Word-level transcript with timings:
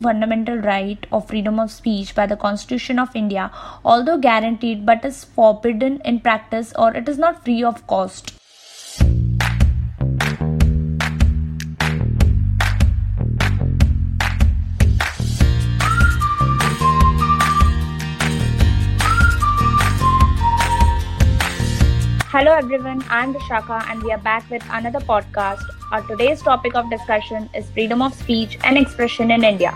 fundamental 0.00 0.58
right 0.58 1.08
of 1.10 1.26
freedom 1.26 1.58
of 1.58 1.72
speech 1.72 2.14
by 2.14 2.24
the 2.24 2.36
Constitution 2.36 3.00
of 3.00 3.16
India, 3.16 3.50
although 3.84 4.16
guaranteed 4.16 4.86
but 4.86 5.04
is 5.04 5.24
forbidden 5.24 6.00
in 6.04 6.20
practice 6.20 6.72
or 6.78 6.94
it 6.94 7.08
is 7.08 7.18
not 7.18 7.44
free 7.44 7.64
of 7.64 7.84
cost. 7.88 8.32
Hello 22.30 22.52
everyone, 22.52 23.02
I'm 23.10 23.34
Vishakha 23.34 23.90
and 23.90 24.00
we 24.04 24.12
are 24.12 24.18
back 24.18 24.48
with 24.48 24.62
another 24.70 25.00
podcast. 25.00 25.64
Our 25.90 26.06
today's 26.06 26.40
topic 26.40 26.76
of 26.76 26.88
discussion 26.88 27.50
is 27.52 27.68
freedom 27.70 28.00
of 28.00 28.14
speech 28.14 28.58
and 28.62 28.78
expression 28.78 29.32
in 29.32 29.42
India. 29.42 29.72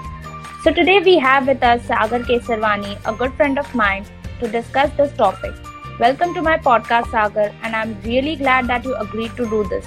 So 0.64 0.70
today 0.72 1.00
we 1.00 1.18
have 1.18 1.48
with 1.48 1.60
us 1.60 1.84
Sagar 1.86 2.20
Kesarwani, 2.20 2.96
a 3.04 3.12
good 3.12 3.32
friend 3.34 3.58
of 3.58 3.74
mine, 3.74 4.04
to 4.38 4.46
discuss 4.46 4.90
this 4.96 5.12
topic. 5.16 5.52
Welcome 5.98 6.34
to 6.34 6.42
my 6.42 6.56
podcast, 6.56 7.10
Sagar, 7.10 7.50
and 7.64 7.74
I'm 7.74 8.00
really 8.02 8.36
glad 8.36 8.68
that 8.68 8.84
you 8.84 8.94
agreed 8.94 9.34
to 9.38 9.46
do 9.50 9.64
this. 9.64 9.84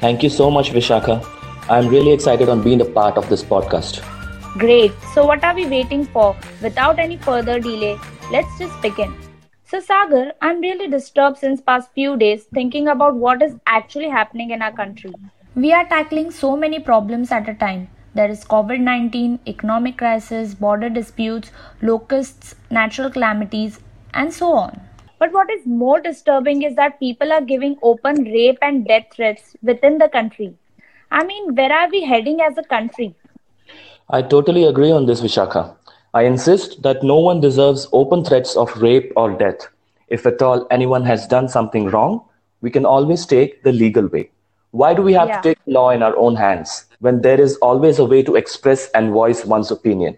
Thank 0.00 0.22
you 0.22 0.28
so 0.28 0.50
much, 0.50 0.70
Vishakha. 0.72 1.26
I'm 1.70 1.88
really 1.88 2.12
excited 2.12 2.50
on 2.50 2.62
being 2.62 2.82
a 2.82 2.84
part 2.84 3.16
of 3.16 3.30
this 3.30 3.42
podcast. 3.42 4.02
Great. 4.58 4.92
So 5.14 5.24
what 5.24 5.42
are 5.44 5.54
we 5.54 5.64
waiting 5.66 6.04
for? 6.04 6.36
Without 6.60 6.98
any 6.98 7.16
further 7.16 7.58
delay, 7.58 7.98
let's 8.30 8.58
just 8.58 8.78
begin. 8.82 9.14
So 9.64 9.80
Sagar, 9.80 10.32
I'm 10.42 10.60
really 10.60 10.88
disturbed 10.88 11.38
since 11.38 11.62
past 11.62 11.90
few 11.94 12.18
days 12.18 12.44
thinking 12.52 12.88
about 12.88 13.14
what 13.14 13.40
is 13.40 13.54
actually 13.66 14.10
happening 14.10 14.50
in 14.50 14.60
our 14.60 14.72
country. 14.72 15.14
We 15.54 15.72
are 15.72 15.88
tackling 15.88 16.30
so 16.32 16.54
many 16.54 16.80
problems 16.80 17.32
at 17.32 17.48
a 17.48 17.54
time. 17.54 17.88
There 18.12 18.28
is 18.28 18.44
COVID 18.44 18.80
19, 18.80 19.38
economic 19.46 19.98
crisis, 19.98 20.54
border 20.54 20.88
disputes, 20.88 21.52
locusts, 21.80 22.56
natural 22.68 23.08
calamities, 23.08 23.78
and 24.14 24.34
so 24.34 24.52
on. 24.52 24.80
But 25.20 25.32
what 25.32 25.48
is 25.50 25.64
more 25.64 26.00
disturbing 26.00 26.62
is 26.62 26.74
that 26.74 26.98
people 26.98 27.32
are 27.32 27.40
giving 27.40 27.76
open 27.82 28.24
rape 28.24 28.58
and 28.62 28.84
death 28.84 29.06
threats 29.14 29.54
within 29.62 29.98
the 29.98 30.08
country. 30.08 30.54
I 31.12 31.24
mean, 31.24 31.54
where 31.54 31.72
are 31.72 31.88
we 31.88 32.02
heading 32.02 32.40
as 32.40 32.58
a 32.58 32.64
country? 32.64 33.14
I 34.08 34.22
totally 34.22 34.64
agree 34.64 34.90
on 34.90 35.06
this, 35.06 35.20
Vishakha. 35.20 35.76
I 36.12 36.22
insist 36.22 36.82
that 36.82 37.04
no 37.04 37.18
one 37.18 37.40
deserves 37.40 37.86
open 37.92 38.24
threats 38.24 38.56
of 38.56 38.76
rape 38.82 39.12
or 39.14 39.30
death. 39.30 39.68
If 40.08 40.26
at 40.26 40.42
all 40.42 40.66
anyone 40.72 41.04
has 41.04 41.28
done 41.28 41.48
something 41.48 41.86
wrong, 41.86 42.22
we 42.60 42.70
can 42.70 42.84
always 42.84 43.24
take 43.24 43.62
the 43.62 43.72
legal 43.72 44.08
way. 44.08 44.30
Why 44.72 44.94
do 44.94 45.02
we 45.02 45.12
have 45.14 45.28
yeah. 45.28 45.40
to 45.40 45.48
take 45.48 45.58
law 45.66 45.90
in 45.90 46.02
our 46.02 46.16
own 46.16 46.36
hands 46.36 46.86
when 47.00 47.22
there 47.22 47.40
is 47.40 47.56
always 47.56 47.98
a 47.98 48.04
way 48.04 48.22
to 48.22 48.36
express 48.36 48.88
and 48.90 49.12
voice 49.12 49.44
one's 49.44 49.70
opinion? 49.72 50.16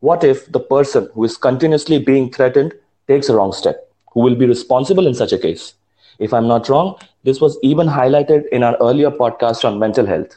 What 0.00 0.24
if 0.24 0.50
the 0.50 0.58
person 0.58 1.08
who 1.14 1.22
is 1.24 1.36
continuously 1.36 2.00
being 2.00 2.32
threatened 2.32 2.74
takes 3.06 3.28
a 3.28 3.36
wrong 3.36 3.52
step? 3.52 3.88
Who 4.12 4.20
will 4.20 4.34
be 4.34 4.46
responsible 4.46 5.06
in 5.06 5.14
such 5.14 5.32
a 5.32 5.38
case? 5.38 5.74
If 6.18 6.34
I'm 6.34 6.48
not 6.48 6.68
wrong, 6.68 6.98
this 7.22 7.40
was 7.40 7.58
even 7.62 7.86
highlighted 7.86 8.48
in 8.48 8.64
our 8.64 8.76
earlier 8.80 9.10
podcast 9.10 9.64
on 9.64 9.78
mental 9.78 10.04
health. 10.06 10.36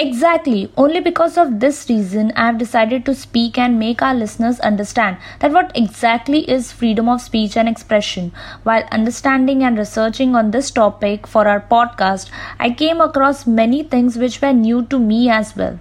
Exactly. 0.00 0.72
Only 0.78 0.98
because 1.00 1.36
of 1.36 1.60
this 1.60 1.88
reason, 1.90 2.32
I 2.34 2.46
have 2.46 2.56
decided 2.56 3.04
to 3.04 3.14
speak 3.14 3.58
and 3.58 3.78
make 3.78 4.00
our 4.00 4.14
listeners 4.14 4.58
understand 4.60 5.18
that 5.40 5.52
what 5.52 5.70
exactly 5.76 6.40
is 6.50 6.72
freedom 6.72 7.06
of 7.06 7.20
speech 7.20 7.54
and 7.54 7.68
expression. 7.68 8.32
While 8.62 8.88
understanding 8.90 9.62
and 9.62 9.76
researching 9.76 10.34
on 10.34 10.50
this 10.52 10.70
topic 10.70 11.26
for 11.26 11.46
our 11.46 11.60
podcast, 11.60 12.30
I 12.58 12.70
came 12.70 13.00
across 13.00 13.46
many 13.46 13.82
things 13.82 14.16
which 14.16 14.40
were 14.40 14.54
new 14.54 14.86
to 14.86 14.98
me 14.98 15.28
as 15.28 15.54
well. 15.54 15.78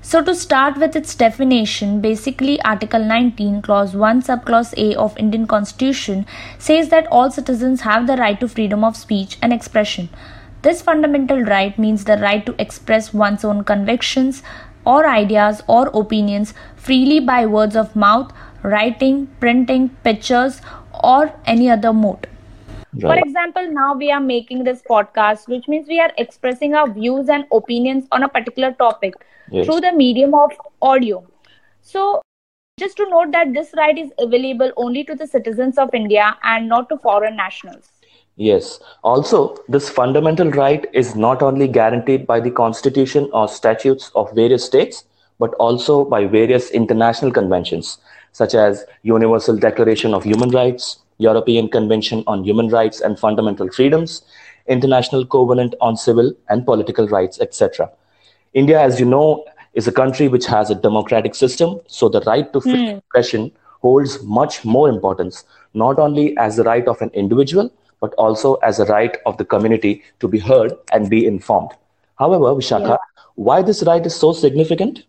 So, 0.00 0.22
to 0.22 0.34
start 0.34 0.78
with 0.78 0.96
its 0.96 1.14
definition, 1.14 2.00
basically 2.00 2.60
Article 2.62 3.04
19, 3.04 3.60
Clause 3.60 3.94
1, 3.94 4.22
Subclause 4.22 4.72
A 4.78 4.98
of 4.98 5.18
Indian 5.18 5.46
Constitution 5.46 6.24
says 6.58 6.88
that 6.88 7.06
all 7.08 7.30
citizens 7.30 7.82
have 7.82 8.06
the 8.06 8.16
right 8.16 8.40
to 8.40 8.48
freedom 8.48 8.82
of 8.84 8.96
speech 8.96 9.36
and 9.42 9.52
expression. 9.52 10.08
This 10.62 10.82
fundamental 10.82 11.42
right 11.42 11.78
means 11.78 12.04
the 12.04 12.18
right 12.18 12.44
to 12.44 12.54
express 12.58 13.14
one's 13.14 13.44
own 13.44 13.64
convictions 13.64 14.42
or 14.84 15.06
ideas 15.06 15.62
or 15.66 15.88
opinions 15.88 16.52
freely 16.76 17.20
by 17.20 17.46
words 17.46 17.76
of 17.76 17.96
mouth, 17.96 18.32
writing, 18.62 19.26
printing, 19.40 19.88
pictures, 20.04 20.60
or 21.02 21.32
any 21.46 21.70
other 21.70 21.92
mode. 21.92 22.26
Right. 22.92 23.02
For 23.02 23.18
example, 23.18 23.70
now 23.70 23.94
we 23.94 24.10
are 24.10 24.20
making 24.20 24.64
this 24.64 24.82
podcast, 24.82 25.48
which 25.48 25.68
means 25.68 25.86
we 25.88 26.00
are 26.00 26.12
expressing 26.18 26.74
our 26.74 26.90
views 26.90 27.28
and 27.28 27.44
opinions 27.52 28.06
on 28.10 28.24
a 28.24 28.28
particular 28.28 28.72
topic 28.72 29.14
yes. 29.50 29.64
through 29.64 29.80
the 29.80 29.92
medium 29.92 30.34
of 30.34 30.50
audio. 30.82 31.24
So, 31.82 32.20
just 32.78 32.96
to 32.96 33.08
note 33.08 33.30
that 33.32 33.54
this 33.54 33.72
right 33.76 33.96
is 33.96 34.10
available 34.18 34.72
only 34.76 35.04
to 35.04 35.14
the 35.14 35.26
citizens 35.26 35.78
of 35.78 35.94
India 35.94 36.36
and 36.42 36.68
not 36.68 36.88
to 36.88 36.98
foreign 36.98 37.36
nationals. 37.36 37.99
Yes. 38.40 38.80
Also, 39.04 39.54
this 39.68 39.90
fundamental 39.90 40.50
right 40.52 40.86
is 40.94 41.14
not 41.14 41.42
only 41.42 41.68
guaranteed 41.68 42.26
by 42.26 42.40
the 42.40 42.50
constitution 42.50 43.28
or 43.34 43.46
statutes 43.46 44.10
of 44.14 44.32
various 44.34 44.64
states, 44.64 45.04
but 45.38 45.52
also 45.56 46.06
by 46.06 46.24
various 46.24 46.70
international 46.70 47.32
conventions, 47.32 47.98
such 48.32 48.54
as 48.54 48.86
Universal 49.02 49.58
Declaration 49.58 50.14
of 50.14 50.24
Human 50.24 50.48
Rights, 50.48 51.00
European 51.18 51.68
Convention 51.68 52.24
on 52.26 52.42
Human 52.42 52.68
Rights 52.68 53.02
and 53.02 53.18
Fundamental 53.18 53.70
Freedoms, 53.70 54.22
International 54.68 55.26
Covenant 55.26 55.74
on 55.82 55.98
Civil 55.98 56.32
and 56.48 56.64
Political 56.64 57.08
Rights, 57.08 57.42
etc. 57.42 57.90
India, 58.54 58.80
as 58.80 58.98
you 58.98 59.04
know, 59.04 59.44
is 59.74 59.86
a 59.86 59.92
country 59.92 60.28
which 60.28 60.46
has 60.46 60.70
a 60.70 60.74
democratic 60.74 61.34
system, 61.34 61.78
so 61.88 62.08
the 62.08 62.22
right 62.22 62.50
to 62.54 62.62
free 62.62 62.86
mm. 62.86 62.96
expression 62.96 63.52
holds 63.82 64.22
much 64.22 64.64
more 64.64 64.88
importance, 64.88 65.44
not 65.74 65.98
only 65.98 66.34
as 66.38 66.56
the 66.56 66.64
right 66.64 66.88
of 66.88 67.02
an 67.02 67.10
individual, 67.12 67.70
but 68.00 68.14
also 68.14 68.54
as 68.56 68.78
a 68.80 68.86
right 68.86 69.16
of 69.26 69.36
the 69.36 69.44
community 69.44 70.02
to 70.20 70.28
be 70.28 70.38
heard 70.38 70.72
and 70.92 71.10
be 71.10 71.26
informed. 71.26 71.70
However, 72.18 72.46
Vishakha, 72.46 72.88
yeah. 72.88 73.22
why 73.34 73.62
this 73.62 73.82
right 73.82 74.04
is 74.04 74.14
so 74.14 74.32
significant? 74.32 75.04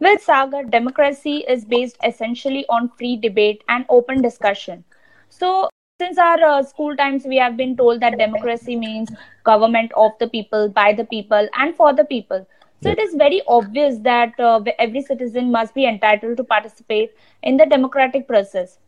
Well, 0.00 0.18
Sagar, 0.18 0.64
democracy 0.64 1.44
is 1.48 1.64
based 1.64 1.96
essentially 2.04 2.66
on 2.68 2.88
free 2.98 3.16
debate 3.16 3.62
and 3.68 3.86
open 3.88 4.22
discussion. 4.22 4.84
So, 5.28 5.68
since 6.00 6.18
our 6.18 6.42
uh, 6.44 6.62
school 6.64 6.96
times, 6.96 7.24
we 7.24 7.36
have 7.36 7.56
been 7.56 7.76
told 7.76 8.00
that 8.00 8.18
democracy 8.18 8.74
means 8.74 9.10
government 9.44 9.92
of 9.96 10.10
the 10.18 10.28
people, 10.28 10.68
by 10.68 10.92
the 10.92 11.04
people, 11.04 11.48
and 11.54 11.76
for 11.76 11.92
the 11.94 12.04
people. 12.04 12.46
So, 12.82 12.90
it 12.90 12.98
is 12.98 13.14
very 13.14 13.40
obvious 13.46 13.98
that 14.00 14.38
uh, 14.38 14.60
every 14.78 15.00
citizen 15.00 15.52
must 15.52 15.74
be 15.74 15.86
entitled 15.86 16.36
to 16.38 16.44
participate 16.44 17.14
in 17.42 17.56
the 17.56 17.64
democratic 17.64 18.26
process. 18.26 18.78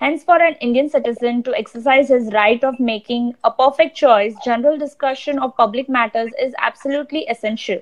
Hence, 0.00 0.22
for 0.22 0.40
an 0.40 0.54
Indian 0.60 0.88
citizen 0.88 1.42
to 1.42 1.54
exercise 1.56 2.08
his 2.08 2.32
right 2.32 2.62
of 2.62 2.78
making 2.78 3.34
a 3.42 3.50
perfect 3.50 3.96
choice, 3.96 4.32
general 4.44 4.78
discussion 4.78 5.40
of 5.40 5.56
public 5.56 5.88
matters 5.88 6.30
is 6.40 6.54
absolutely 6.58 7.26
essential. 7.28 7.80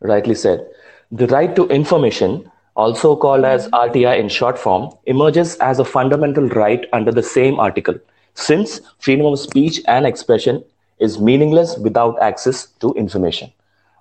Rightly 0.00 0.34
said. 0.34 0.68
The 1.10 1.26
right 1.28 1.56
to 1.56 1.66
information, 1.68 2.50
also 2.76 3.16
called 3.16 3.46
as 3.46 3.66
mm-hmm. 3.66 3.74
RTI 3.74 4.20
in 4.20 4.28
short 4.28 4.58
form, 4.58 4.92
emerges 5.06 5.56
as 5.56 5.78
a 5.78 5.84
fundamental 5.84 6.46
right 6.50 6.84
under 6.92 7.10
the 7.10 7.22
same 7.22 7.58
article, 7.58 7.94
since 8.34 8.82
freedom 8.98 9.24
of 9.24 9.38
speech 9.38 9.80
and 9.88 10.04
expression 10.06 10.62
is 10.98 11.18
meaningless 11.18 11.78
without 11.78 12.20
access 12.20 12.66
to 12.80 12.92
information. 12.92 13.50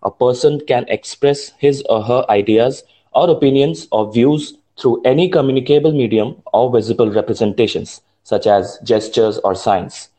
A 0.04 0.12
person 0.12 0.60
can 0.68 0.86
express 0.90 1.52
his 1.58 1.84
or 1.90 2.04
her 2.04 2.26
ideas 2.30 2.84
or 3.14 3.30
opinions 3.30 3.88
or 3.92 4.12
views 4.12 4.59
through 4.80 5.02
any 5.04 5.30
communicable 5.30 5.92
medium 5.92 6.42
or 6.54 6.72
visible 6.72 7.12
representations, 7.12 8.02
such 8.24 8.48
as 8.48 8.80
gestures 8.84 9.38
or 9.40 9.54
signs. 9.56 10.10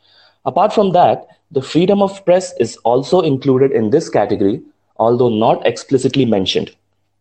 Apart 0.44 0.72
from 0.72 0.92
that, 0.92 1.26
the 1.50 1.62
freedom 1.62 2.02
of 2.02 2.24
press 2.24 2.54
is 2.60 2.76
also 2.78 3.20
included 3.20 3.72
in 3.72 3.90
this 3.90 4.08
category, 4.08 4.62
although 4.96 5.28
not 5.28 5.66
explicitly 5.66 6.24
mentioned. 6.24 6.74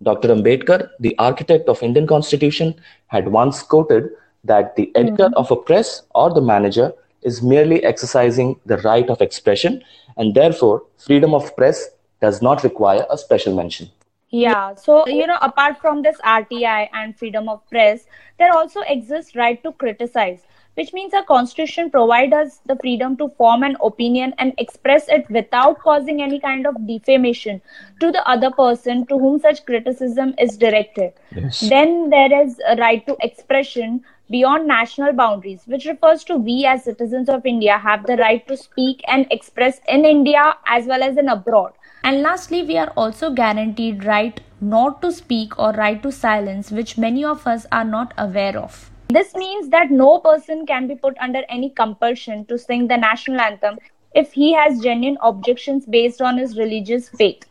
Dr. 0.03 0.29
Ambedkar, 0.29 0.89
the 0.99 1.17
architect 1.17 1.67
of 1.67 1.81
Indian 1.83 2.07
Constitution, 2.07 2.75
had 3.07 3.29
once 3.29 3.63
quoted 3.63 4.09
that 4.43 4.75
the 4.75 4.91
editor 4.95 5.25
mm-hmm. 5.25 5.33
of 5.33 5.51
a 5.51 5.55
press 5.55 6.03
or 6.15 6.33
the 6.33 6.41
manager 6.41 6.93
is 7.21 7.41
merely 7.41 7.83
exercising 7.83 8.57
the 8.65 8.77
right 8.77 9.09
of 9.09 9.21
expression 9.21 9.83
and 10.17 10.35
therefore 10.35 10.83
freedom 10.97 11.33
of 11.33 11.53
press 11.55 11.89
does 12.21 12.41
not 12.41 12.63
require 12.63 13.05
a 13.09 13.17
special 13.17 13.55
mention. 13.55 13.89
Yeah. 14.31 14.75
So, 14.75 15.01
uh, 15.01 15.05
you 15.07 15.25
know, 15.27 15.37
apart 15.41 15.79
from 15.79 16.01
this 16.01 16.17
RTI 16.23 16.89
and 16.93 17.17
freedom 17.17 17.49
of 17.49 17.67
press, 17.69 18.05
there 18.37 18.53
also 18.53 18.81
exists 18.81 19.35
right 19.35 19.61
to 19.63 19.71
criticize, 19.73 20.45
which 20.75 20.93
means 20.93 21.13
our 21.13 21.23
constitution 21.23 21.89
provides 21.89 22.33
us 22.33 22.59
the 22.65 22.75
freedom 22.77 23.17
to 23.17 23.29
form 23.29 23.63
an 23.63 23.75
opinion 23.83 24.33
and 24.37 24.53
express 24.57 25.07
it 25.07 25.29
without 25.31 25.79
causing 25.79 26.21
any 26.21 26.39
kind 26.39 26.67
of 26.67 26.75
defamation 26.87 27.61
to 27.99 28.11
the 28.11 28.27
other 28.29 28.51
person 28.51 29.05
to 29.07 29.17
whom 29.17 29.39
such 29.39 29.65
criticism 29.65 30.35
is 30.37 30.57
directed. 30.57 31.13
Yes. 31.35 31.61
Then 31.61 32.09
there 32.09 32.41
is 32.41 32.59
a 32.67 32.75
right 32.75 33.05
to 33.07 33.17
expression 33.21 34.03
beyond 34.29 34.67
national 34.67 35.11
boundaries, 35.13 35.63
which 35.65 35.85
refers 35.85 36.23
to 36.25 36.35
we 36.37 36.63
as 36.65 36.83
citizens 36.83 37.29
of 37.29 37.47
India 37.47 37.79
have 37.79 38.05
the 38.05 38.15
right 38.17 38.47
to 38.47 38.55
speak 38.55 39.01
and 39.07 39.25
express 39.31 39.81
in 39.87 40.05
India 40.05 40.53
as 40.67 40.85
well 40.85 41.01
as 41.01 41.17
in 41.17 41.29
abroad 41.29 41.73
And 42.03 42.21
lastly, 42.21 42.63
we 42.63 42.77
are 42.77 42.91
also 42.95 43.31
guaranteed 43.31 44.05
right 44.05 44.39
not 44.61 45.01
to 45.01 45.11
speak 45.11 45.57
or 45.59 45.71
right 45.73 46.01
to 46.03 46.11
silence, 46.11 46.71
which 46.71 46.97
many 46.97 47.23
of 47.23 47.45
us 47.47 47.65
are 47.71 47.83
not 47.83 48.13
aware 48.17 48.57
of. 48.57 48.89
This 49.09 49.33
means 49.33 49.69
that 49.69 49.91
no 49.91 50.19
person 50.19 50.65
can 50.65 50.87
be 50.87 50.95
put 50.95 51.17
under 51.19 51.41
any 51.49 51.71
compulsion 51.71 52.45
to 52.45 52.57
sing 52.57 52.87
the 52.87 52.97
national 52.97 53.39
anthem 53.39 53.79
if 54.13 54.31
he 54.33 54.53
has 54.53 54.81
genuine 54.81 55.17
objections 55.21 55.85
based 55.85 56.21
on 56.21 56.37
his 56.37 56.57
religious 56.57 57.09
faith. 57.09 57.43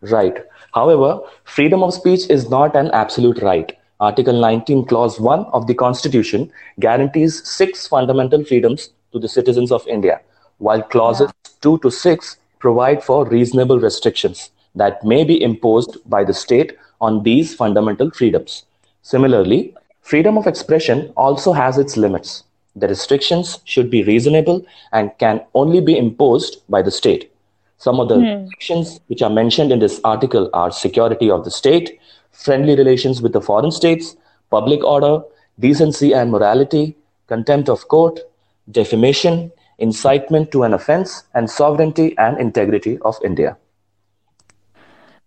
Right. 0.00 0.36
However, 0.74 1.20
freedom 1.44 1.82
of 1.82 1.94
speech 1.94 2.28
is 2.28 2.50
not 2.50 2.76
an 2.76 2.90
absolute 2.90 3.40
right. 3.40 3.76
Article 3.98 4.38
19, 4.38 4.84
Clause 4.86 5.18
1 5.18 5.46
of 5.46 5.66
the 5.66 5.74
Constitution 5.74 6.52
guarantees 6.80 7.48
six 7.48 7.86
fundamental 7.86 8.44
freedoms 8.44 8.90
to 9.12 9.18
the 9.18 9.28
citizens 9.28 9.72
of 9.72 9.86
India, 9.86 10.20
while 10.58 10.82
clauses 10.82 11.30
yeah. 11.44 11.50
2 11.62 11.78
to 11.78 11.90
6 11.90 12.36
provide 12.58 13.02
for 13.02 13.26
reasonable 13.26 13.78
restrictions 13.78 14.50
that 14.74 15.04
may 15.04 15.24
be 15.24 15.42
imposed 15.42 15.98
by 16.08 16.24
the 16.24 16.34
state 16.34 16.76
on 17.00 17.22
these 17.22 17.54
fundamental 17.54 18.10
freedoms. 18.10 18.64
Similarly, 19.02 19.74
freedom 20.02 20.36
of 20.38 20.46
expression 20.46 21.12
also 21.16 21.52
has 21.52 21.78
its 21.78 21.96
limits. 21.96 22.44
The 22.74 22.88
restrictions 22.88 23.60
should 23.64 23.90
be 23.90 24.02
reasonable 24.04 24.64
and 24.92 25.16
can 25.18 25.42
only 25.54 25.80
be 25.80 25.96
imposed 25.96 26.62
by 26.68 26.82
the 26.82 26.90
state. 26.90 27.32
Some 27.78 28.00
of 28.00 28.08
the 28.08 28.16
mm. 28.16 28.42
restrictions 28.42 29.00
which 29.06 29.22
are 29.22 29.30
mentioned 29.30 29.72
in 29.72 29.78
this 29.78 30.00
article 30.04 30.50
are 30.52 30.70
security 30.70 31.30
of 31.30 31.44
the 31.44 31.50
state, 31.50 31.98
friendly 32.32 32.76
relations 32.76 33.22
with 33.22 33.32
the 33.32 33.40
foreign 33.40 33.70
states, 33.70 34.16
public 34.50 34.84
order, 34.84 35.22
decency 35.58 36.12
and 36.12 36.30
morality, 36.30 36.96
contempt 37.26 37.68
of 37.68 37.88
court, 37.88 38.20
defamation, 38.70 39.50
incitement 39.78 40.50
to 40.52 40.62
an 40.62 40.74
offense, 40.74 41.24
and 41.34 41.48
sovereignty 41.48 42.16
and 42.18 42.38
integrity 42.38 42.98
of 43.00 43.16
India. 43.24 43.56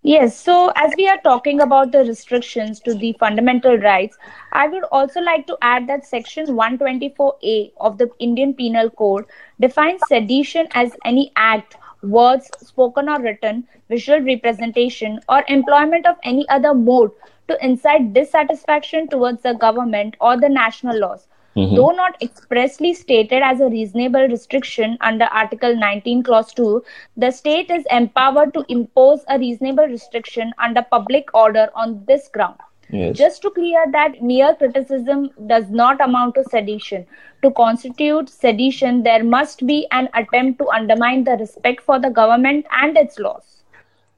Yes, 0.01 0.39
so 0.39 0.71
as 0.77 0.93
we 0.97 1.09
are 1.09 1.19
talking 1.23 1.59
about 1.59 1.91
the 1.91 2.05
restrictions 2.05 2.79
to 2.81 2.93
the 2.93 3.11
fundamental 3.19 3.77
rights, 3.77 4.17
I 4.53 4.69
would 4.69 4.85
also 4.93 5.19
like 5.19 5.45
to 5.47 5.57
add 5.61 5.87
that 5.87 6.05
Section 6.05 6.47
124A 6.47 7.73
of 7.81 7.97
the 7.97 8.09
Indian 8.17 8.53
Penal 8.53 8.89
Code 8.91 9.25
defines 9.59 9.99
sedition 10.07 10.69
as 10.71 10.95
any 11.03 11.33
act, 11.35 11.75
words 12.01 12.49
spoken 12.59 13.09
or 13.09 13.19
written, 13.19 13.67
visual 13.89 14.21
representation, 14.21 15.19
or 15.27 15.43
employment 15.49 16.07
of 16.07 16.15
any 16.23 16.47
other 16.47 16.73
mode 16.73 17.11
to 17.49 17.65
incite 17.65 18.13
dissatisfaction 18.13 19.09
towards 19.09 19.41
the 19.41 19.53
government 19.53 20.15
or 20.21 20.39
the 20.39 20.47
national 20.47 20.97
laws 20.97 21.27
mm-hmm. 21.59 21.75
though 21.75 21.91
not 21.91 22.21
expressly 22.21 22.93
stated 22.93 23.41
as 23.43 23.59
a 23.59 23.69
reasonable 23.69 24.27
restriction 24.27 24.97
under 25.01 25.25
Article 25.25 25.75
19, 25.75 26.23
Clause 26.23 26.53
2, 26.53 26.83
the 27.17 27.31
state 27.31 27.69
is 27.69 27.83
empowered 27.91 28.53
to 28.53 28.65
impose 28.69 29.21
a 29.27 29.37
reasonable 29.37 29.85
restriction 29.85 30.53
under 30.57 30.81
public 30.81 31.29
order 31.33 31.69
on 31.75 32.03
this 32.07 32.27
ground. 32.27 32.57
Yes. 32.91 33.17
Just 33.17 33.41
to 33.43 33.51
clear 33.51 33.83
that 33.91 34.21
mere 34.21 34.55
criticism 34.55 35.29
does 35.45 35.69
not 35.69 36.01
amount 36.01 36.35
to 36.35 36.43
sedition. 36.45 37.05
To 37.43 37.51
constitute 37.51 38.29
sedition, 38.29 39.03
there 39.03 39.23
must 39.23 39.65
be 39.67 39.87
an 39.91 40.09
attempt 40.15 40.59
to 40.59 40.69
undermine 40.69 41.23
the 41.23 41.37
respect 41.37 41.81
for 41.81 41.99
the 41.99 42.09
government 42.09 42.65
and 42.71 42.97
its 42.97 43.19
laws. 43.19 43.61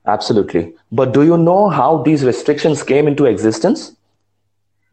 Absolutely. 0.06 0.74
But 0.92 1.14
do 1.14 1.24
you 1.24 1.38
know 1.38 1.70
how 1.70 2.02
these 2.02 2.24
restrictions 2.24 2.82
came 2.82 3.08
into 3.08 3.26
existence? 3.26 3.96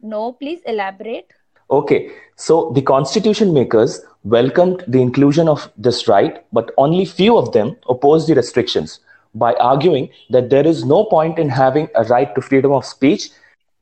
No, 0.01 0.33
please 0.33 0.59
elaborate. 0.65 1.33
Okay, 1.71 2.11
so 2.35 2.71
the 2.73 2.81
constitution 2.81 3.53
makers 3.53 4.01
welcomed 4.23 4.83
the 4.87 5.01
inclusion 5.01 5.47
of 5.47 5.71
this 5.77 6.07
right, 6.07 6.43
but 6.51 6.71
only 6.77 7.05
few 7.05 7.37
of 7.37 7.51
them 7.51 7.75
opposed 7.87 8.27
the 8.27 8.33
restrictions 8.33 8.99
by 9.35 9.53
arguing 9.55 10.09
that 10.31 10.49
there 10.49 10.65
is 10.65 10.83
no 10.83 11.05
point 11.05 11.37
in 11.37 11.47
having 11.47 11.87
a 11.95 12.03
right 12.05 12.33
to 12.33 12.41
freedom 12.41 12.71
of 12.71 12.85
speech 12.85 13.29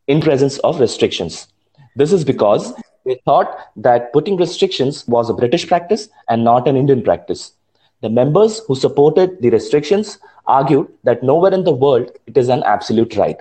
in 0.07 0.19
presence 0.19 0.57
of 0.59 0.81
restrictions. 0.81 1.47
This 1.95 2.11
is 2.11 2.25
because 2.25 2.73
they 3.05 3.19
thought 3.23 3.57
that 3.77 4.11
putting 4.11 4.35
restrictions 4.35 5.07
was 5.07 5.29
a 5.29 5.33
British 5.33 5.65
practice 5.65 6.09
and 6.27 6.43
not 6.43 6.67
an 6.67 6.75
Indian 6.75 7.01
practice. 7.01 7.53
The 8.01 8.09
members 8.09 8.59
who 8.67 8.75
supported 8.75 9.41
the 9.41 9.49
restrictions 9.49 10.19
argued 10.45 10.89
that 11.03 11.23
nowhere 11.23 11.53
in 11.53 11.63
the 11.63 11.71
world 11.71 12.11
it 12.27 12.37
is 12.37 12.49
an 12.49 12.63
absolute 12.63 13.15
right. 13.15 13.39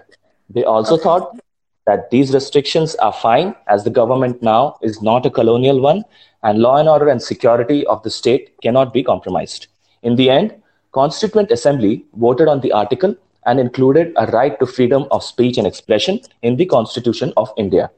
They 0.49 0.63
also 0.63 0.97
thought 0.97 1.37
that 1.87 2.11
these 2.11 2.35
restrictions 2.35 2.95
are 2.97 3.13
fine 3.13 3.55
as 3.69 3.85
the 3.85 3.91
government 3.91 4.43
now 4.43 4.77
is 4.83 5.01
not 5.01 5.25
a 5.25 5.31
colonial 5.31 5.81
one 5.81 6.05
and 6.43 6.59
law 6.59 6.77
and 6.77 6.89
order 6.89 7.09
and 7.09 7.23
security 7.23 7.87
of 7.87 8.03
the 8.03 8.11
state 8.11 8.61
cannot 8.61 8.93
be 8.93 9.03
compromised. 9.03 9.69
In 10.03 10.17
the 10.17 10.29
end, 10.31 10.55
Constituent 10.93 11.51
Assembly 11.51 12.05
voted 12.15 12.49
on 12.49 12.61
the 12.61 12.73
article 12.73 13.15
and 13.45 13.61
included 13.61 14.13
a 14.17 14.27
right 14.27 14.59
to 14.59 14.67
freedom 14.67 15.07
of 15.11 15.23
speech 15.23 15.59
and 15.59 15.67
expression 15.67 16.21
in 16.43 16.57
the 16.57 16.67
Constitution 16.67 17.33
of 17.37 17.53
India, 17.57 17.91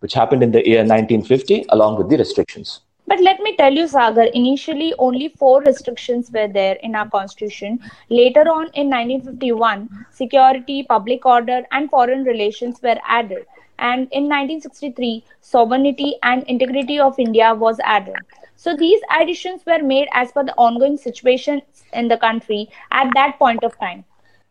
which 0.00 0.14
happened 0.14 0.42
in 0.42 0.50
the 0.50 0.66
year 0.66 0.78
1950 0.78 1.66
along 1.68 1.96
with 1.96 2.08
the 2.08 2.16
restrictions. 2.16 2.80
But 3.08 3.20
let 3.20 3.38
me 3.40 3.56
tell 3.56 3.72
you, 3.72 3.86
Sagar, 3.86 4.24
initially 4.24 4.92
only 4.98 5.28
four 5.28 5.62
restrictions 5.62 6.30
were 6.32 6.48
there 6.48 6.74
in 6.82 6.96
our 6.96 7.08
constitution. 7.08 7.78
Later 8.08 8.40
on 8.40 8.68
in 8.74 8.90
1951, 8.90 10.06
security, 10.10 10.82
public 10.82 11.24
order, 11.24 11.62
and 11.70 11.88
foreign 11.88 12.24
relations 12.24 12.80
were 12.82 12.96
added. 13.06 13.46
And 13.78 14.08
in 14.10 14.24
1963, 14.24 15.24
sovereignty 15.40 16.16
and 16.22 16.42
integrity 16.44 16.98
of 16.98 17.18
India 17.18 17.54
was 17.54 17.78
added. 17.84 18.16
So 18.56 18.74
these 18.74 19.00
additions 19.20 19.64
were 19.66 19.82
made 19.82 20.08
as 20.12 20.32
per 20.32 20.42
the 20.42 20.54
ongoing 20.54 20.96
situation 20.96 21.62
in 21.92 22.08
the 22.08 22.16
country 22.16 22.68
at 22.90 23.10
that 23.14 23.38
point 23.38 23.62
of 23.62 23.78
time. 23.78 24.04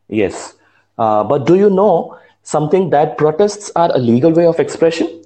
Yes. 0.08 0.56
Uh, 0.98 1.24
but 1.24 1.46
do 1.46 1.56
you 1.56 1.70
know 1.70 2.18
something 2.44 2.90
that 2.92 3.18
protests 3.18 3.72
are 3.76 3.92
a 3.94 3.98
legal 3.98 4.32
way 4.32 4.46
of 4.46 4.60
expression? 4.60 5.25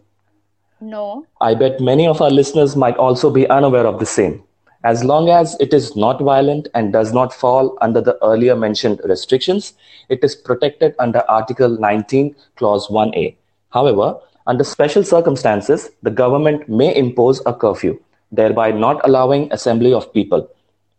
No. 0.81 1.25
I 1.41 1.55
bet 1.55 1.81
many 1.81 2.07
of 2.07 2.21
our 2.21 2.29
listeners 2.29 2.75
might 2.75 2.95
also 2.95 3.29
be 3.29 3.49
unaware 3.49 3.85
of 3.85 3.99
the 3.99 4.05
same. 4.05 4.43
As 4.85 5.03
long 5.03 5.29
as 5.29 5.57
it 5.59 5.73
is 5.73 5.97
not 5.97 6.21
violent 6.21 6.69
and 6.73 6.93
does 6.93 7.11
not 7.11 7.33
fall 7.33 7.77
under 7.81 7.99
the 7.99 8.17
earlier 8.23 8.55
mentioned 8.55 9.01
restrictions, 9.03 9.73
it 10.07 10.23
is 10.23 10.35
protected 10.35 10.95
under 10.97 11.19
Article 11.29 11.77
19, 11.77 12.33
Clause 12.55 12.87
1A. 12.87 13.35
However, 13.71 14.17
under 14.47 14.63
special 14.63 15.03
circumstances, 15.03 15.89
the 16.01 16.11
government 16.11 16.69
may 16.69 16.95
impose 16.95 17.41
a 17.45 17.53
curfew, 17.53 17.99
thereby 18.31 18.71
not 18.71 19.01
allowing 19.03 19.51
assembly 19.51 19.93
of 19.93 20.13
people. 20.13 20.49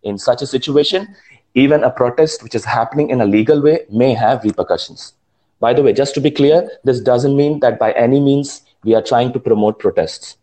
In 0.02 0.18
such 0.18 0.42
a 0.42 0.46
situation, 0.46 1.16
even 1.54 1.82
a 1.82 1.90
protest 1.90 2.42
which 2.42 2.54
is 2.54 2.66
happening 2.66 3.08
in 3.08 3.22
a 3.22 3.26
legal 3.26 3.62
way 3.62 3.86
may 3.90 4.12
have 4.12 4.44
repercussions. 4.44 5.14
By 5.58 5.72
the 5.72 5.82
way, 5.82 5.94
just 5.94 6.14
to 6.14 6.20
be 6.20 6.30
clear, 6.30 6.70
this 6.84 7.00
doesn't 7.00 7.36
mean 7.36 7.60
that 7.60 7.78
by 7.78 7.92
any 7.92 8.20
means 8.20 8.62
we 8.84 8.94
are 8.94 9.02
trying 9.02 9.32
to 9.32 9.40
promote 9.40 9.78
protests. 9.78 10.36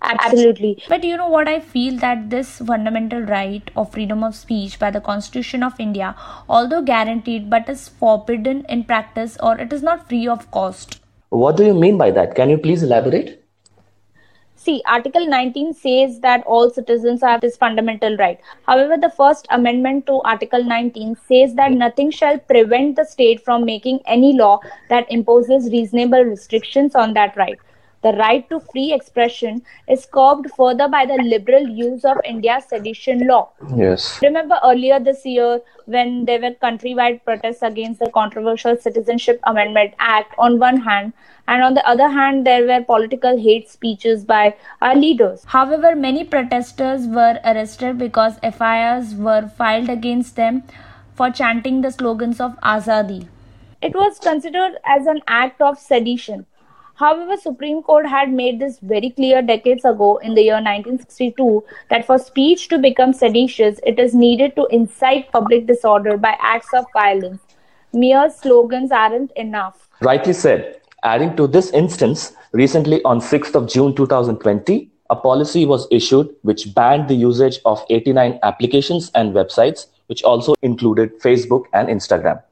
Absolutely. 0.00 0.82
But 0.88 1.02
you 1.02 1.16
know 1.16 1.28
what? 1.28 1.48
I 1.48 1.60
feel 1.60 1.96
that 1.98 2.30
this 2.30 2.58
fundamental 2.58 3.20
right 3.20 3.68
of 3.76 3.92
freedom 3.92 4.22
of 4.22 4.34
speech 4.34 4.78
by 4.78 4.90
the 4.92 5.00
constitution 5.00 5.64
of 5.64 5.80
india 5.80 6.14
although 6.48 6.82
guaranteed 6.82 7.50
but 7.50 7.68
is 7.68 7.88
forbidden 7.88 8.64
in 8.68 8.84
practice 8.84 9.36
or 9.42 9.58
it 9.58 9.72
is 9.72 9.82
not 9.82 10.08
free 10.08 10.28
of 10.28 10.50
cost. 10.52 11.00
What 11.30 11.56
do 11.56 11.64
you 11.64 11.74
mean 11.74 11.98
by 11.98 12.10
that? 12.12 12.34
Can 12.36 12.48
you 12.48 12.58
please 12.58 12.82
elaborate 12.82 13.37
See, 14.60 14.82
Article 14.86 15.24
19 15.24 15.72
says 15.72 16.18
that 16.18 16.44
all 16.44 16.68
citizens 16.68 17.20
have 17.22 17.40
this 17.40 17.56
fundamental 17.56 18.16
right. 18.16 18.40
However, 18.66 18.96
the 18.96 19.08
First 19.08 19.46
Amendment 19.50 20.06
to 20.06 20.20
Article 20.22 20.64
19 20.64 21.16
says 21.28 21.54
that 21.54 21.70
nothing 21.70 22.10
shall 22.10 22.38
prevent 22.40 22.96
the 22.96 23.04
state 23.04 23.44
from 23.44 23.64
making 23.64 24.00
any 24.04 24.32
law 24.32 24.58
that 24.88 25.06
imposes 25.10 25.70
reasonable 25.70 26.24
restrictions 26.24 26.96
on 26.96 27.14
that 27.14 27.36
right. 27.36 27.58
The 28.02 28.12
right 28.12 28.48
to 28.48 28.60
free 28.60 28.92
expression 28.92 29.62
is 29.88 30.06
curbed 30.06 30.50
further 30.56 30.86
by 30.88 31.04
the 31.04 31.14
liberal 31.14 31.68
use 31.68 32.04
of 32.04 32.16
India's 32.24 32.64
sedition 32.64 33.26
law. 33.26 33.50
Yes. 33.74 34.20
Remember 34.22 34.56
earlier 34.62 35.00
this 35.00 35.26
year 35.26 35.60
when 35.86 36.24
there 36.24 36.40
were 36.40 36.52
countrywide 36.52 37.24
protests 37.24 37.62
against 37.62 37.98
the 37.98 38.10
controversial 38.10 38.76
Citizenship 38.76 39.40
Amendment 39.44 39.94
Act 39.98 40.32
on 40.38 40.60
one 40.60 40.76
hand, 40.76 41.12
and 41.48 41.64
on 41.64 41.74
the 41.74 41.84
other 41.88 42.08
hand, 42.08 42.46
there 42.46 42.66
were 42.66 42.84
political 42.84 43.36
hate 43.36 43.68
speeches 43.68 44.24
by 44.24 44.54
our 44.80 44.94
leaders. 44.94 45.42
However, 45.46 45.96
many 45.96 46.22
protesters 46.22 47.08
were 47.08 47.40
arrested 47.44 47.98
because 47.98 48.38
FIRs 48.42 49.16
were 49.16 49.48
filed 49.48 49.88
against 49.88 50.36
them 50.36 50.62
for 51.14 51.30
chanting 51.30 51.80
the 51.80 51.90
slogans 51.90 52.40
of 52.40 52.56
Azadi. 52.60 53.26
It 53.82 53.94
was 53.94 54.20
considered 54.20 54.76
as 54.84 55.06
an 55.06 55.20
act 55.26 55.60
of 55.60 55.78
sedition 55.78 56.46
However, 56.98 57.36
Supreme 57.36 57.80
Court 57.80 58.06
had 58.08 58.32
made 58.32 58.58
this 58.58 58.80
very 58.80 59.10
clear 59.10 59.40
decades 59.40 59.84
ago 59.84 60.16
in 60.16 60.34
the 60.34 60.42
year 60.42 60.54
1962 60.54 61.62
that 61.90 62.04
for 62.04 62.18
speech 62.18 62.66
to 62.68 62.78
become 62.78 63.12
seditious, 63.12 63.78
it 63.86 64.00
is 64.00 64.16
needed 64.16 64.56
to 64.56 64.66
incite 64.72 65.30
public 65.30 65.68
disorder 65.68 66.16
by 66.16 66.36
acts 66.40 66.74
of 66.74 66.86
violence. 66.92 67.40
Mere 67.92 68.28
slogans 68.30 68.90
aren't 68.90 69.30
enough. 69.36 69.88
Rightly 70.00 70.32
said. 70.32 70.80
Adding 71.04 71.36
to 71.36 71.46
this 71.46 71.70
instance, 71.70 72.32
recently 72.50 73.00
on 73.04 73.20
6th 73.20 73.54
of 73.54 73.68
June 73.68 73.94
2020, 73.94 74.90
a 75.10 75.14
policy 75.14 75.66
was 75.66 75.86
issued 75.92 76.34
which 76.42 76.74
banned 76.74 77.06
the 77.06 77.14
usage 77.14 77.60
of 77.64 77.84
89 77.90 78.40
applications 78.42 79.12
and 79.14 79.32
websites 79.32 79.86
which 80.08 80.24
also 80.24 80.54
included 80.62 81.20
Facebook 81.20 81.66
and 81.72 81.88
Instagram. 81.88 82.42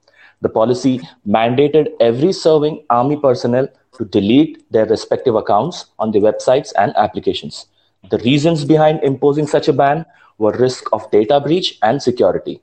The 0.42 0.48
policy 0.48 1.00
mandated 1.26 1.92
every 2.00 2.32
serving 2.32 2.84
army 2.90 3.16
personnel 3.16 3.68
to 3.96 4.04
delete 4.04 4.70
their 4.70 4.86
respective 4.86 5.34
accounts 5.34 5.86
on 5.98 6.10
the 6.10 6.20
websites 6.20 6.72
and 6.78 6.94
applications. 6.96 7.66
The 8.10 8.18
reasons 8.18 8.64
behind 8.64 9.02
imposing 9.02 9.46
such 9.46 9.68
a 9.68 9.72
ban 9.72 10.04
were 10.38 10.52
risk 10.52 10.84
of 10.92 11.10
data 11.10 11.40
breach 11.40 11.78
and 11.82 12.02
security. 12.02 12.60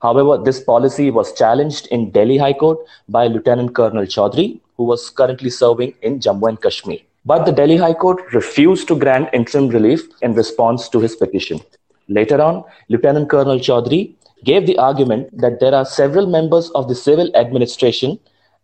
However, 0.00 0.38
this 0.42 0.62
policy 0.62 1.10
was 1.10 1.32
challenged 1.32 1.88
in 1.88 2.10
Delhi 2.10 2.36
High 2.36 2.52
Court 2.52 2.78
by 3.08 3.26
Lieutenant 3.26 3.74
Colonel 3.74 4.04
Chaudhary, 4.04 4.60
who 4.76 4.84
was 4.84 5.10
currently 5.10 5.50
serving 5.50 5.94
in 6.02 6.20
Jammu 6.20 6.48
and 6.48 6.60
Kashmir. 6.60 6.98
But 7.24 7.44
the 7.44 7.52
Delhi 7.52 7.76
High 7.76 7.94
Court 7.94 8.32
refused 8.32 8.86
to 8.88 8.96
grant 8.96 9.30
interim 9.32 9.68
relief 9.68 10.08
in 10.22 10.34
response 10.34 10.88
to 10.90 11.00
his 11.00 11.16
petition. 11.16 11.60
Later 12.08 12.40
on, 12.40 12.62
Lieutenant 12.88 13.28
Colonel 13.28 13.58
Chaudhary 13.58 14.14
gave 14.46 14.66
the 14.66 14.78
argument 14.78 15.36
that 15.44 15.60
there 15.60 15.74
are 15.74 15.84
several 15.84 16.26
members 16.26 16.70
of 16.70 16.88
the 16.88 16.94
civil 16.94 17.30
administration 17.36 18.18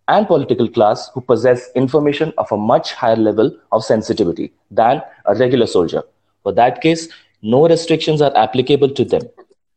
and 0.08 0.26
political 0.26 0.68
class 0.68 1.10
who 1.12 1.20
possess 1.20 1.68
information 1.74 2.32
of 2.38 2.50
a 2.52 2.56
much 2.56 2.92
higher 2.92 3.16
level 3.16 3.56
of 3.72 3.84
sensitivity 3.84 4.52
than 4.70 5.02
a 5.26 5.34
regular 5.34 5.66
soldier. 5.66 6.02
For 6.42 6.52
that 6.52 6.80
case, 6.80 7.08
no 7.42 7.68
restrictions 7.68 8.22
are 8.22 8.36
applicable 8.36 8.90
to 8.90 9.04
them. 9.04 9.22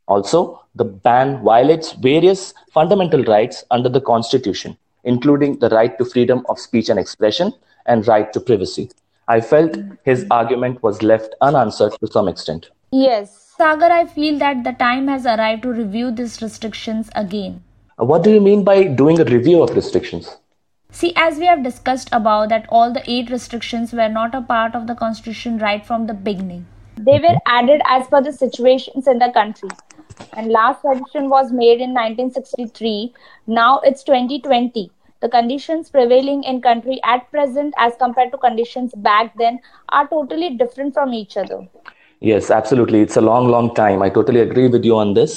Also, 0.08 0.62
the 0.76 0.86
ban 0.86 1.44
violates 1.44 1.94
various 1.94 2.54
fundamental 2.72 3.24
rights 3.24 3.64
under 3.72 3.90
the 3.90 4.02
Constitution, 4.02 4.78
including 5.04 5.58
the 5.60 5.70
right 5.70 5.98
to 5.98 6.06
freedom 6.06 6.46
of 6.50 6.60
speech 6.60 6.90
and 6.90 7.00
expression 7.00 7.52
and 7.86 8.08
right 8.08 8.32
to 8.34 8.40
privacy. 8.40 8.90
I 9.28 9.42
felt 9.42 9.76
his 10.04 10.26
argument 10.30 10.84
was 10.84 11.02
left 11.02 11.34
unanswered 11.42 11.94
to 12.00 12.08
some 12.08 12.28
extent. 12.28 12.70
Yes, 12.92 13.45
Sagar, 13.58 13.90
I 13.90 14.06
feel 14.06 14.38
that 14.40 14.66
the 14.66 14.74
time 14.74 15.08
has 15.08 15.26
arrived 15.26 15.64
to 15.64 15.72
review 15.72 16.12
these 16.12 16.42
restrictions 16.42 17.10
again. 17.16 17.64
What 17.96 18.22
do 18.22 18.30
you 18.30 18.42
mean 18.42 18.66
by 18.66 18.84
doing 18.84 19.18
a 19.22 19.24
review 19.24 19.64
of 19.64 19.74
restrictions? 19.74 20.36
See, 20.92 21.14
as 21.16 21.38
we 21.38 21.46
have 21.46 21.64
discussed 21.64 22.10
above, 22.12 22.50
that 22.50 22.66
all 22.68 22.92
the 22.92 23.10
eight 23.10 23.30
restrictions 23.30 23.94
were 23.94 24.10
not 24.10 24.36
a 24.36 24.42
part 24.42 24.76
of 24.76 24.88
the 24.88 24.96
constitution 24.96 25.58
right 25.58 25.86
from 25.86 26.06
the 26.06 26.14
beginning. 26.14 26.66
They 26.98 27.18
were 27.18 27.38
added 27.46 27.82
as 27.88 28.08
per 28.08 28.22
the 28.22 28.34
situations 28.34 29.08
in 29.08 29.20
the 29.20 29.32
country. 29.32 29.70
And 30.34 30.52
last 30.52 30.84
revision 30.84 31.30
was 31.30 31.54
made 31.54 31.80
in 31.80 31.94
1963. 31.94 33.14
Now 33.48 33.80
it's 33.80 34.04
2020 34.04 34.92
the 35.22 35.30
conditions 35.30 35.90
prevailing 35.90 36.44
in 36.44 36.62
country 36.62 37.00
at 37.06 37.32
present 37.32 37.74
as 37.78 37.94
compared 37.98 38.32
to 38.32 38.38
conditions 38.38 38.94
back 38.96 39.34
then 39.38 39.60
are 39.90 40.08
totally 40.10 40.58
different 40.58 40.94
from 40.94 41.14
each 41.14 41.38
other 41.38 41.66
yes 42.30 42.50
absolutely 42.56 43.00
it's 43.06 43.18
a 43.22 43.22
long 43.28 43.48
long 43.54 43.68
time 43.80 44.02
i 44.06 44.10
totally 44.18 44.42
agree 44.44 44.68
with 44.76 44.84
you 44.90 44.96
on 45.04 45.14
this 45.18 45.34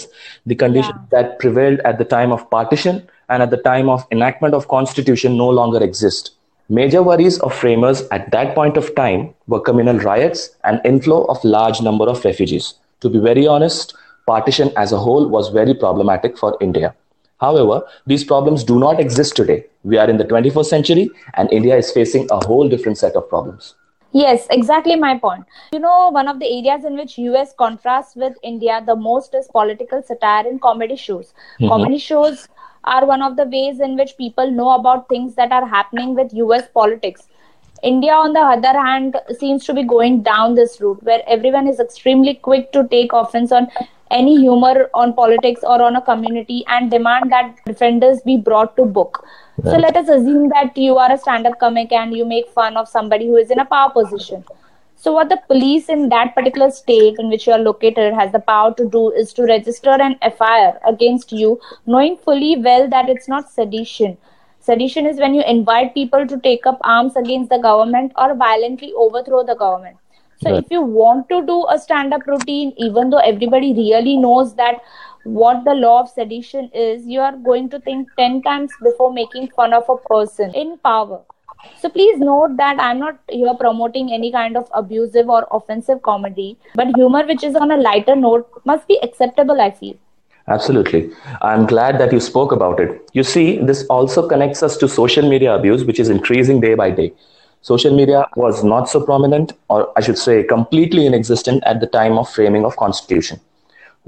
the 0.47 0.55
conditions 0.63 0.99
yeah. 1.01 1.09
that 1.15 1.39
prevailed 1.39 1.81
at 1.91 1.99
the 1.99 2.09
time 2.17 2.33
of 2.37 2.49
partition 2.51 3.01
and 3.29 3.43
at 3.43 3.51
the 3.51 3.63
time 3.69 3.89
of 3.95 4.07
enactment 4.11 4.55
of 4.55 4.69
constitution 4.69 5.37
no 5.37 5.49
longer 5.61 5.83
exist 5.89 6.31
major 6.69 7.03
worries 7.03 7.39
of 7.41 7.55
framers 7.55 8.03
at 8.19 8.31
that 8.37 8.55
point 8.55 8.77
of 8.77 8.95
time 8.95 9.29
were 9.47 9.61
communal 9.61 9.99
riots 10.11 10.51
and 10.65 10.81
inflow 10.93 11.25
of 11.35 11.45
large 11.45 11.83
number 11.83 12.07
of 12.15 12.25
refugees 12.25 12.75
to 13.01 13.11
be 13.11 13.19
very 13.19 13.47
honest 13.47 13.95
partition 14.27 14.73
as 14.77 14.93
a 14.93 15.03
whole 15.07 15.29
was 15.37 15.55
very 15.61 15.75
problematic 15.75 16.39
for 16.39 16.57
india 16.61 16.95
However, 17.41 17.83
these 18.07 18.25
problems 18.25 18.65
do 18.65 18.79
not 18.79 18.99
exist 18.99 19.37
today. 19.37 19.65
We 19.85 19.97
are 19.97 20.11
in 20.11 20.17
the 20.17 20.25
21st 20.25 20.67
century 20.67 21.11
and 21.35 21.53
India 21.53 21.77
is 21.77 21.93
facing 21.93 22.27
a 22.31 22.45
whole 22.45 22.69
different 22.69 22.99
set 22.99 23.15
of 23.15 23.29
problems. 23.29 23.75
Yes, 24.13 24.47
exactly 24.51 24.97
my 24.97 25.19
point. 25.19 25.45
You 25.73 25.81
know, 25.81 26.09
one 26.09 26.29
of 26.29 26.39
the 26.39 26.47
areas 26.47 26.85
in 26.85 26.97
which 26.97 27.19
US 27.19 27.53
contrasts 27.53 28.17
with 28.17 28.35
India 28.43 28.83
the 28.85 28.97
most 28.97 29.35
is 29.35 29.49
political 29.49 30.03
satire 30.03 30.47
and 30.49 30.61
comedy 30.61 30.97
shows. 30.97 31.35
Mm-hmm. 31.61 31.69
Comedy 31.69 31.99
shows 31.99 32.49
are 32.85 33.05
one 33.05 33.23
of 33.23 33.37
the 33.37 33.45
ways 33.45 33.81
in 33.81 33.97
which 33.97 34.17
people 34.17 34.51
know 34.51 34.71
about 34.71 35.09
things 35.09 35.35
that 35.35 35.53
are 35.53 35.67
happening 35.67 36.15
with 36.15 36.33
US 36.33 36.69
politics. 36.73 37.29
India, 37.83 38.13
on 38.13 38.33
the 38.33 38.41
other 38.41 38.77
hand, 38.81 39.17
seems 39.39 39.65
to 39.67 39.75
be 39.75 39.85
going 39.85 40.23
down 40.23 40.55
this 40.55 40.81
route 40.81 41.03
where 41.03 41.23
everyone 41.29 41.69
is 41.69 41.79
extremely 41.79 42.35
quick 42.35 42.73
to 42.73 42.89
take 42.89 43.13
offense 43.13 43.53
on 43.53 43.69
any 44.11 44.37
humor 44.37 44.89
on 44.95 45.13
politics 45.13 45.61
or 45.63 45.83
on 45.83 45.97
a 45.97 46.01
community 46.03 46.65
and 46.69 46.91
demand 46.91 47.31
that 47.31 47.55
defenders 47.67 48.21
be 48.23 48.37
brought 48.37 48.75
to 48.77 48.85
book. 48.85 49.25
Right. 49.59 49.73
So 49.73 49.79
let 49.79 49.97
us 49.97 50.09
assume 50.09 50.49
that 50.51 50.77
you 50.77 50.97
are 50.99 51.13
a 51.13 51.19
stand 51.19 51.47
up 51.47 51.59
comic 51.59 51.93
and 51.93 52.17
you 52.17 52.25
make 52.25 52.49
fun 52.51 52.77
of 52.77 52.89
somebody 52.89 53.27
who 53.27 53.37
is 53.37 53.51
in 53.51 53.59
a 53.59 53.65
power 53.65 53.91
position. 53.91 54.45
So, 55.01 55.13
what 55.13 55.29
the 55.29 55.39
police 55.47 55.89
in 55.89 56.09
that 56.09 56.35
particular 56.35 56.71
state 56.73 57.17
in 57.21 57.29
which 57.29 57.47
you 57.47 57.53
are 57.53 57.59
located 57.59 58.15
has 58.15 58.33
the 58.33 58.41
power 58.41 58.75
to 58.75 58.89
do 58.89 59.13
is 59.13 59.33
to 59.35 59.45
register 59.45 59.91
an 59.91 60.17
FIR 60.21 60.81
against 60.85 61.31
you, 61.31 61.61
knowing 61.87 62.17
fully 62.17 62.57
well 62.57 62.89
that 62.89 63.09
it's 63.09 63.29
not 63.29 63.49
sedition. 63.49 64.17
Sedition 64.59 65.07
is 65.07 65.19
when 65.19 65.35
you 65.35 65.45
invite 65.47 65.95
people 65.95 66.27
to 66.27 66.39
take 66.41 66.67
up 66.67 66.81
arms 66.83 67.15
against 67.15 67.49
the 67.49 67.59
government 67.59 68.13
or 68.17 68.35
violently 68.35 68.93
overthrow 68.97 69.45
the 69.45 69.55
government. 69.55 69.97
So 70.43 70.51
right. 70.51 70.65
if 70.65 70.71
you 70.71 70.83
want 70.83 71.29
to 71.29 71.47
do 71.47 71.65
a 71.71 71.79
stand 71.79 72.13
up 72.13 72.27
routine, 72.27 72.73
even 72.77 73.11
though 73.11 73.19
everybody 73.19 73.73
really 73.73 74.17
knows 74.17 74.55
that 74.57 74.81
what 75.33 75.65
the 75.65 75.75
law 75.75 76.01
of 76.01 76.09
sedition 76.09 76.71
is, 76.75 77.07
you 77.07 77.21
are 77.21 77.37
going 77.37 77.69
to 77.71 77.81
think 77.81 78.09
10 78.19 78.43
times 78.43 78.71
before 78.83 79.13
making 79.13 79.49
fun 79.51 79.75
of 79.75 79.85
a 79.89 79.97
person 79.97 80.55
in 80.55 80.79
power. 80.79 81.21
So 81.81 81.89
please 81.89 82.19
note 82.19 82.57
that 82.57 82.81
I'm 82.81 82.99
not 82.99 83.19
here 83.29 83.55
promoting 83.55 84.13
any 84.13 84.31
kind 84.33 84.57
of 84.57 84.69
abusive 84.73 85.29
or 85.29 85.47
offensive 85.51 86.03
comedy, 86.03 86.57
but 86.75 86.95
humor 86.95 87.27
which 87.27 87.43
is 87.43 87.57
on 87.57 87.73
a 87.73 87.77
lighter 87.77 88.15
note 88.17 88.49
must 88.65 88.87
be 88.87 88.99
acceptable, 89.03 89.61
I 89.61 89.71
feel. 89.71 89.97
Absolutely. 90.47 91.11
I'm 91.43 91.67
glad 91.67 91.99
that 92.01 92.13
you 92.13 92.21
spoke 92.21 92.53
about 92.53 92.81
it. 92.81 93.11
You 93.13 93.23
see, 93.23 93.59
this 93.59 93.85
also 93.87 94.27
connects 94.27 94.63
us 94.63 94.77
to 94.79 94.89
social 94.89 95.29
media 95.29 95.55
abuse, 95.55 95.85
which 95.85 96.01
is 96.01 96.09
increasing 96.09 96.61
day 96.61 96.75
by 96.75 96.91
day. 96.91 97.13
Social 97.61 97.95
media 97.95 98.25
was 98.37 98.65
not 98.65 98.89
so 98.89 99.05
prominent, 99.05 99.53
or 99.69 99.93
I 99.97 100.01
should 100.01 100.17
say, 100.17 100.45
completely 100.45 101.07
inexistent 101.07 101.63
at 101.65 101.81
the 101.81 101.87
time 101.87 102.17
of 102.17 102.31
framing 102.31 102.65
of 102.65 102.77
constitution. 102.77 103.41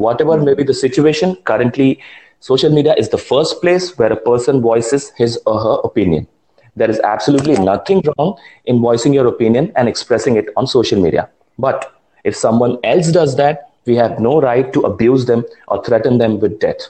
Whatever 0.01 0.39
may 0.41 0.55
be 0.55 0.63
the 0.63 0.73
situation, 0.73 1.37
currently 1.45 2.01
social 2.41 2.71
media 2.73 2.95
is 2.97 3.11
the 3.11 3.19
first 3.19 3.61
place 3.61 3.99
where 3.99 4.11
a 4.11 4.17
person 4.17 4.63
voices 4.63 5.13
his 5.19 5.39
or 5.45 5.61
her 5.61 5.77
opinion. 5.85 6.27
There 6.75 6.89
is 6.89 7.01
absolutely 7.01 7.57
nothing 7.59 8.03
wrong 8.07 8.39
in 8.65 8.81
voicing 8.81 9.13
your 9.13 9.27
opinion 9.27 9.73
and 9.77 9.89
expressing 9.89 10.37
it 10.37 10.47
on 10.57 10.67
social 10.67 10.99
media. 10.99 11.29
But 11.59 11.93
if 12.25 12.35
someone 12.35 12.79
else 12.83 13.13
does 13.13 13.37
that, 13.37 13.73
we 13.85 13.95
have 13.97 14.19
no 14.21 14.41
right 14.41 14.73
to 14.73 14.81
abuse 14.81 15.27
them 15.27 15.45
or 15.69 15.85
threaten 15.85 16.17
them 16.17 16.41
with 16.41 16.59
death. 16.61 16.81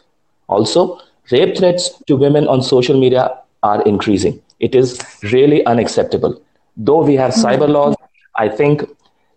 Also, 0.46 1.00
rape 1.32 1.56
threats 1.56 1.90
to 2.06 2.14
women 2.14 2.46
on 2.46 2.62
social 2.62 3.00
media 3.00 3.28
are 3.64 3.82
increasing. 3.82 4.40
It 4.60 4.76
is 4.76 5.00
really 5.32 5.66
unacceptable. 5.66 6.40
Though 6.76 7.02
we 7.02 7.16
have 7.16 7.32
cyber 7.32 7.68
laws, 7.68 7.96
I 8.36 8.48
think 8.48 8.84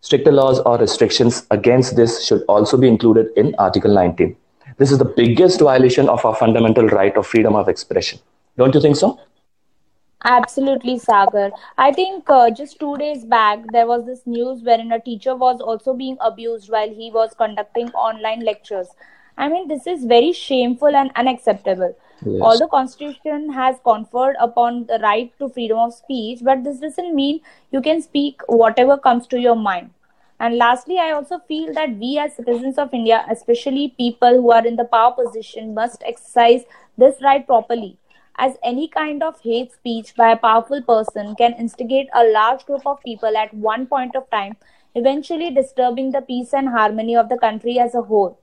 stricter 0.04 0.32
laws 0.32 0.60
or 0.60 0.78
restrictions 0.78 1.48
against 1.50 1.96
this 1.96 2.26
should 2.26 2.44
also 2.50 2.78
be 2.78 2.88
included 2.88 3.28
in 3.38 3.56
Article 3.56 3.94
19. 3.94 4.36
This 4.78 4.92
is 4.92 4.98
the 4.98 5.06
biggest 5.06 5.62
violation 5.62 6.10
of 6.10 6.26
our 6.26 6.36
fundamental 6.36 6.88
right 6.88 7.16
of 7.16 7.26
freedom 7.26 7.56
of 7.56 7.70
expression. 7.70 8.20
Don't 8.58 8.76
you 8.76 8.82
think 8.82 8.98
so? 8.98 9.18
Absolutely, 10.26 11.00
Sagar. 11.00 11.52
I 11.78 11.92
think 11.94 12.30
uh, 12.30 12.50
just 12.50 12.80
two 12.80 12.98
days 12.98 13.24
back, 13.24 13.60
there 13.72 13.88
was 13.88 14.06
this 14.06 14.22
news 14.26 14.62
wherein 14.62 14.92
a 14.92 15.00
teacher 15.00 15.36
was 15.36 15.62
also 15.62 15.94
being 15.94 16.18
abused 16.20 16.70
while 16.70 16.90
he 16.90 17.10
was 17.12 17.34
conducting 17.38 17.90
online 17.92 18.44
lectures. 18.44 18.88
I 19.38 19.48
mean, 19.48 19.68
this 19.68 19.88
is 19.88 20.06
very 20.06 20.34
shameful 20.34 20.96
and 20.96 21.12
unacceptable. 21.16 21.96
Yes. 22.26 22.42
Although 22.42 22.68
Constitution 22.68 23.52
has 23.52 23.78
conferred 23.84 24.36
upon 24.40 24.86
the 24.86 25.00
right 25.00 25.32
to 25.40 25.50
freedom 25.50 25.78
of 25.78 25.94
speech, 25.94 26.40
but 26.44 26.64
this 26.64 26.80
doesn't 26.80 27.16
mean 27.16 27.42
you 27.72 27.82
can 27.82 28.02
speak 28.02 28.42
whatever 28.48 28.98
comes 28.98 29.28
to 29.28 29.40
your 29.40 29.56
mind. 29.56 29.92
And 30.40 30.58
lastly, 30.58 31.00
I 31.00 31.12
also 31.12 31.40
feel 31.40 31.74
that 31.74 31.98
we 31.98 32.18
as 32.18 32.36
citizens 32.36 32.78
of 32.78 32.94
India, 32.94 33.26
especially 33.30 33.96
people 33.98 34.42
who 34.42 34.52
are 34.52 34.66
in 34.66 34.76
the 34.76 34.86
power 34.86 35.12
position, 35.12 35.74
must 35.74 36.04
exercise 36.06 36.64
this 36.98 37.22
right 37.22 37.46
properly. 37.46 37.98
As 38.38 38.58
any 38.64 38.88
kind 38.88 39.24
of 39.24 39.40
hate 39.42 39.72
speech 39.72 40.16
by 40.16 40.32
a 40.32 40.38
powerful 40.38 40.82
person 40.82 41.36
can 41.36 41.54
instigate 41.54 42.08
a 42.14 42.26
large 42.26 42.66
group 42.66 42.86
of 42.86 43.02
people 43.04 43.38
at 43.38 43.54
one 43.54 43.86
point 43.86 44.16
of 44.16 44.30
time, 44.32 44.58
eventually 44.96 45.52
disturbing 45.52 46.12
the 46.12 46.22
peace 46.22 46.54
and 46.54 46.70
harmony 46.70 47.16
of 47.16 47.30
the 47.30 47.38
country 47.38 47.80
as 47.80 47.96
a 47.96 48.02
whole. 48.02 48.40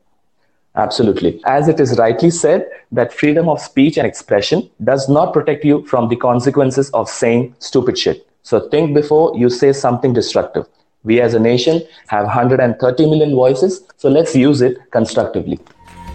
Absolutely. 0.76 1.40
As 1.46 1.68
it 1.68 1.80
is 1.80 1.98
rightly 1.98 2.30
said, 2.30 2.68
that 2.92 3.12
freedom 3.12 3.48
of 3.48 3.60
speech 3.60 3.96
and 3.96 4.06
expression 4.06 4.70
does 4.84 5.08
not 5.08 5.32
protect 5.32 5.64
you 5.64 5.84
from 5.86 6.08
the 6.08 6.16
consequences 6.16 6.90
of 6.90 7.08
saying 7.08 7.54
stupid 7.58 7.98
shit. 7.98 8.26
So 8.42 8.68
think 8.68 8.94
before 8.94 9.36
you 9.36 9.50
say 9.50 9.72
something 9.72 10.12
destructive. 10.12 10.66
We 11.02 11.20
as 11.20 11.34
a 11.34 11.40
nation 11.40 11.82
have 12.08 12.24
130 12.26 13.06
million 13.10 13.34
voices, 13.34 13.82
so 13.96 14.08
let's 14.08 14.36
use 14.36 14.60
it 14.60 14.78
constructively. 14.90 15.58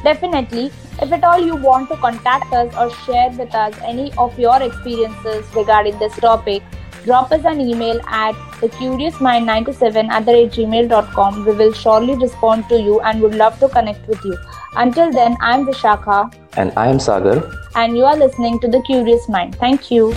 Definitely. 0.04 0.72
If 1.02 1.12
at 1.12 1.24
all 1.24 1.40
you 1.40 1.56
want 1.56 1.90
to 1.90 1.98
contact 1.98 2.54
us 2.54 2.74
or 2.76 2.92
share 3.06 3.32
with 3.32 3.54
us 3.54 3.76
any 3.84 4.14
of 4.14 4.38
your 4.40 4.62
experiences 4.62 5.46
regarding 5.56 5.98
this 5.98 6.16
topic, 6.18 6.62
drop 7.06 7.32
us 7.32 7.46
an 7.46 7.62
email 7.62 8.02
at 8.08 8.34
thecuriousmind927 8.62 10.10
at 10.10 10.26
the 10.26 10.38
gmail.com. 10.58 11.46
We 11.46 11.54
will 11.54 11.74
surely 11.74 12.16
respond 12.16 12.68
to 12.70 12.82
you 12.82 13.00
and 13.02 13.22
would 13.22 13.36
love 13.36 13.60
to 13.60 13.70
connect 13.70 14.08
with 14.08 14.24
you. 14.26 14.38
Until 14.76 15.12
then, 15.12 15.38
I'm 15.40 15.66
Vishakha. 15.66 16.34
And 16.58 16.74
I 16.76 16.88
am 16.88 17.00
Sagar. 17.00 17.52
And 17.76 17.96
you 17.98 18.06
are 18.06 18.18
listening 18.18 18.60
to 18.60 18.68
The 18.68 18.82
Curious 18.82 19.30
Mind. 19.30 19.56
Thank 19.56 19.92
you. 19.92 20.16